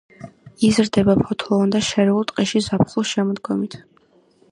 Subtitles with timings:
[0.67, 3.77] იზრდება ფოთლოვან და შერეულ ტყეში ზაფხულ-შემოდგომით.